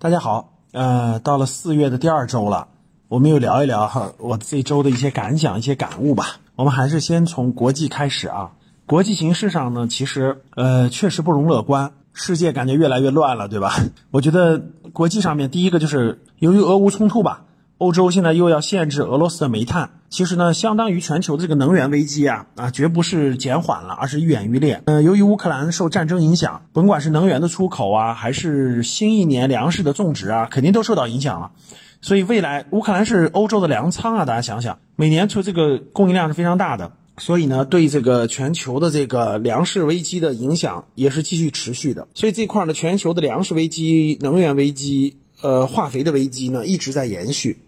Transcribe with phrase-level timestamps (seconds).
[0.00, 2.68] 大家好，呃，到了四月的第二周了，
[3.08, 6.36] 我们又聊一聊哈我这周的一些感想、一些感悟吧。
[6.54, 8.52] 我们还是先从国际开始啊。
[8.86, 13.74] 国际形势上呢，其实呃确实不容乐观，世界感觉越来越乱了，对吧？
[14.12, 17.46] 我觉得国际上面第一个就是由于俄乌冲突吧。
[17.78, 24.82] 欧洲现在又要限制俄罗斯的煤炭，其实呢，相当于全球的这个能源危机啊啊，绝不是减缓了，而是愈演愈烈。
[24.86, 31.52] 呃，由于乌克兰受战争影响，甭管是能源的出口啊，还是新一年粮食的种植啊，肯定都受到影响了。
[32.00, 42.08] 所以未来乌克兰是欧洲的粮仓啊，大家想想，每年出这个供应量是非常大的，所以呢，对这个全球的这个粮食危机的影响也是继续持续的。
[42.14, 47.62] 所以这块呢，全球的粮食危机、能源危机、呃，化肥的危机呢，一直在延续。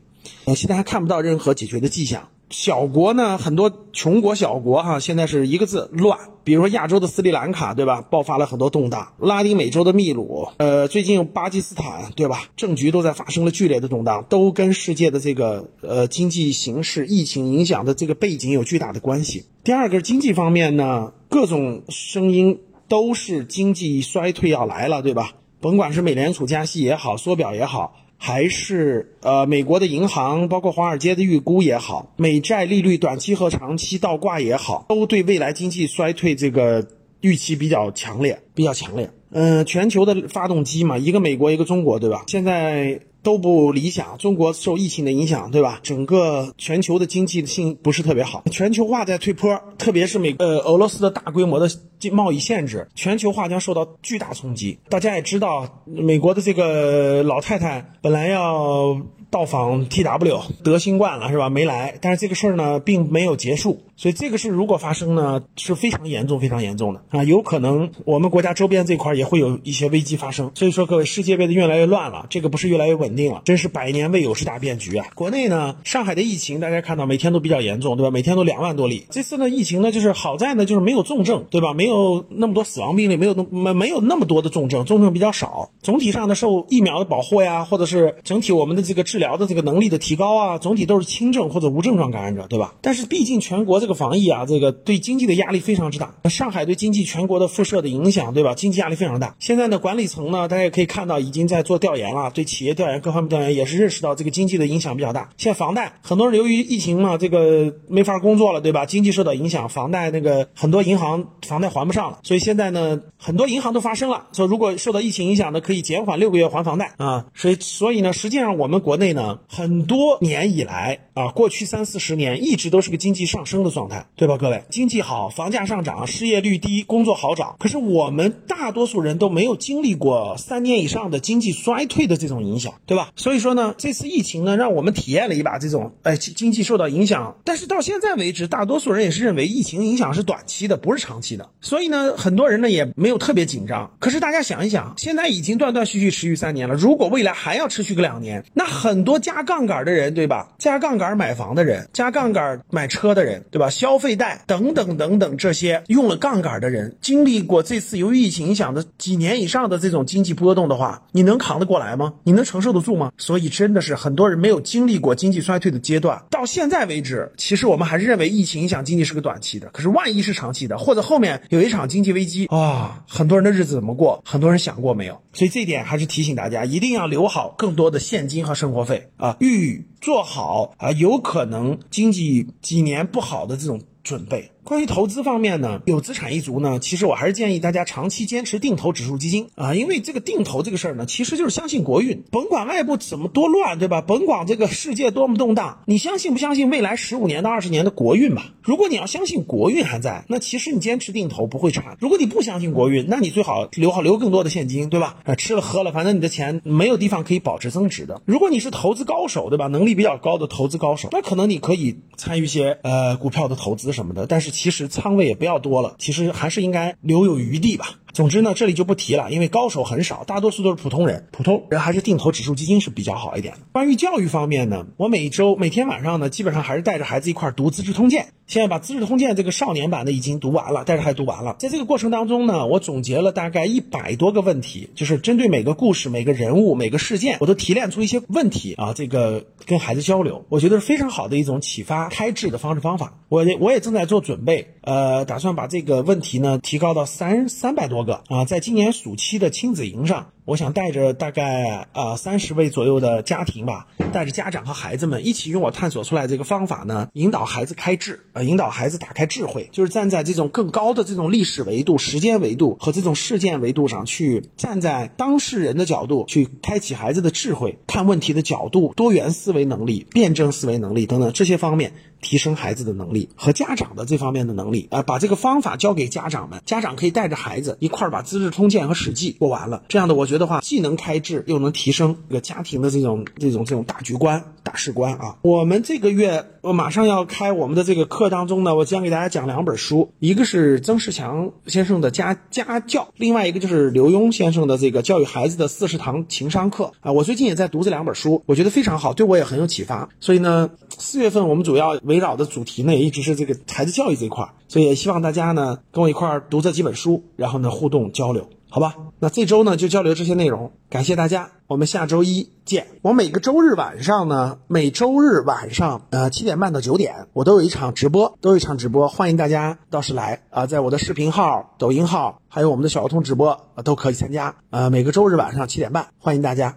[0.44, 2.28] 呃，现在还看不到任何解决的迹象。
[2.50, 6.18] 小国呢，很多穷国小国哈，现在是一个字乱。
[6.42, 8.02] 比如说亚洲的斯里兰卡，对吧？
[8.02, 9.12] 爆发了很多动荡。
[9.20, 12.48] 拉丁美洲的秘鲁，呃，最近巴基斯坦，对吧？
[12.56, 19.44] 政局都在发生了剧烈的动荡，都跟世界的这个呃经济形势、疫情影响的这个背景有巨大的关系。
[19.62, 25.34] 第二个是经济方面呢，各种声音都是经济衰退要来了，对吧？
[25.60, 27.94] 甭管是美联储加息也好，缩表也好。
[28.22, 36.86] 还是呃，美国的银行，包括华尔街的预估也好，美债利率短期和长期倒挂也好，都对未来经济衰退这个
[37.22, 39.10] 预期比较强烈，比较强烈。
[39.30, 42.24] 嗯，全球的发动机嘛，一个美国，一个中国，对吧？
[42.26, 43.00] 现在。
[43.22, 45.80] 都不理想，中国受疫情的影响，对吧？
[45.82, 51.68] 整个全球的经济性不是特别好，全球化在退坡，特别是美呃俄罗斯的大规模的
[52.12, 54.78] 贸易限制，全球化将受到巨大冲击。
[54.88, 61.48] 大家也知道，美国的这个老太太本来要到访 TW 得新冠了，是吧？
[61.48, 63.80] 没来，但是这个事儿呢并没有结束。
[63.96, 67.22] 所以这个事如果发生呢，是非常严重、非常严重的啊！
[67.22, 70.50] 有可能我们国家周边这块也会有一些危机发生。
[70.54, 75.06] 所以说，各位，世界变得越来越乱了，这个不是越来越稳定了，真是百年未有之大变局啊！
[75.14, 78.10] 国内呢，上海的疫情大家看到每天都比较严重，对吧？
[78.10, 79.04] 每天都两万多例。
[79.10, 81.74] 这次呢，疫情呢，就是好在呢，就是没有重症，对吧？
[81.74, 85.68] 没有那么多死亡病例，没有那没没有那么多的重症，重症比较少。
[85.82, 92.74] 总体上呢，受疫苗的保护呀，或者是整体我们的这个治疗的这个能力的提高啊，总体都是轻症或者无症状感染者，对吧？
[92.82, 93.94] 但是毕竟全国这个。
[94.00, 96.14] 防疫啊，这个对经济的压力非常之大。
[96.30, 98.54] 上海对经济全国的辐射的影响，对吧？
[98.54, 99.36] 经济压力非常大。
[99.38, 105.28] 现在呢，管理层呢，大家也可以看到，已经在做调研了，对企业调研、各方面调研，也是认识到这个经济的影响比较大。
[105.36, 108.86] 现在房贷，很多人由于疫情嘛，这个没法工作了，对吧？
[108.86, 117.26] 经济受到影响，房贷那个很多银行房贷还不上了，所以现在呢，很多银行都发声了，说如果受到疫情影响呢，可以减缓六个月还房贷啊。
[117.34, 124.06] 所以，所以呢，实际上我们国内呢，很多年以来啊，过去三四十年一直都是个经济上升的状态。
[124.16, 127.56] 对吧，各位，经济好，房价上涨，失业率低，工作好找。
[127.58, 133.10] 可是我们大多数人都没有经历过三年以上的经济衰退的这种影响，对吧？
[133.16, 137.36] 所以说呢，这次疫情呢，让我们体验了一把这种，哎，经济受到影响。
[137.44, 141.48] 但是到现在为止，大多数人也是认为疫情影响是短期的，不是长期的。
[141.60, 143.90] 所以呢，很多人呢也没有特别紧张。
[143.98, 150.52] 可是大家想一想，现在已经断断续续持续三年了，如果未来还要持续个两年，那很很多加杠杆的人，对吧？
[150.58, 153.70] 加杠杆买房的人，加杠杆买车的人，对吧？
[153.70, 154.42] 消费贷。
[154.46, 162.12] 等等等等，这些用了杠杆的人，经历过这次由于疫情影响的几年以上的这种经济波动的话，你能扛得过来吗？
[162.24, 163.10] 你能承受得住吗？
[163.16, 169.70] 所以真的是很多人没有经历过经济衰退的阶段，到现在为止，其实我们还是认为疫情影响经济是个短期的。
[169.72, 174.22] 可是万一是长期的，或者后面有一场经济危机啊，很多人的日子怎么过？
[174.26, 175.18] 很多人想过没有？
[175.32, 183.80] 所以这点还是提醒大家，一定要留好更多的现金和生活费啊，预做好啊，有可能经济几年不好的这种。
[184.02, 184.50] 准备。
[184.70, 194.00] 关于投资方面呢，有资产一族呢，其实我还是建议大家长期坚持定投指数基金啊，因为这个定投这个事儿呢，其实就是相信国运，甭管外部怎么多乱，对吧？
[194.00, 198.54] 甭管这个世界多么动荡，你相信不相信未来十五年到二十年的国运吧？
[198.62, 201.96] 如果你要相信国运还在，那其实你坚持定投不会差。
[201.98, 205.16] 如果你不相信国运，那你最好留好留更多的现金，对吧？
[205.24, 208.22] 啊，吃了喝了，反正你的钱没有地方可以保值增值的。
[208.24, 209.66] 如果你是投资高手，对吧？
[209.66, 217.99] 能力比较高的投资高手，那可能你可以参与一些呃股票的投资什么的，但是其实仓位也不要多了，其实还是应该留有余地吧。
[218.12, 221.28] 总之呢，这里就不提了，因为高手很少，大多数都是普通人。
[221.30, 223.60] 普通人还是定投指数基金是比较好一点的。
[223.72, 228.24] 关于教育方面呢，我每周每天晚上呢，基本上还是带着孩子一块读《资治通鉴》。
[228.46, 231.54] 现在把《资治通鉴》这个少年版的已经读完了，带着孩子读完了。
[231.60, 243.20] 在这个过程当中呢，我总结了大概一百多个问题，就是针对每个故事、每个人物、每个事件，我都提炼出一些问题啊，这个跟孩子交流，我觉得是非常好的一种启发开智的方式方法。
[243.28, 247.99] 我我也正在做准备，呃，打算把这个问题呢提高到三三百多。
[248.04, 248.22] 个。
[248.28, 271.92] 啊，在今年暑期的亲子营上，我想带着大概啊三十位左右的家庭吧，带着家长和孩子们一起用我探索出来这个方法呢，引导孩子开智，呃，引导孩子打开智慧，就是站在这种更高的这种历史维度、时间维度和这种事件维度上去，站在当事人的角度去开启孩子的智慧，看问题的角度、多元思维能力、辩证思维能力等等这些方面。
[272.22, 279.84] 提升孩子的能力和家长的这方面的能力啊，把这个方法交给家长们，家长可以带着孩子一块儿把《资治通鉴》和《史记》过完了。
[279.88, 285.36] 这样的，我觉得的话既能开智，又能提升这个家庭的这种这种这种大局观、大事观啊。
[285.42, 297.12] 我们这个月我马上要开我们的这个课当中呢，我将给大家讲两本书，一个是曾仕强先生的家家教，另外一个就是刘墉先生的这个教育孩子的四十堂情商课啊。
[297.12, 300.08] 我最近也在读这两本书，我觉得非常好，对我也很有启发。
[300.18, 302.00] 所以呢，四月份我们主要。
[302.04, 308.94] 围绕的主题呢，也一直是这个孩子教育这一块儿，所以也希望大家呢跟我一块儿读这几本书，然后呢互动交流，好吧？
[309.18, 312.86] 那这周呢就交流这些内容，感谢大家，我们下周一见。
[313.02, 324.54] 我每个周日晚上呢，每周日晚上呃七点半到九点，我都有一场直播，都有一场直播，欢迎大家到时来啊，在我的视频号、抖音号，还有我们的小儿童直播啊都可以参加。
[324.70, 326.76] 呃，每个周日晚上七点半，欢迎大家。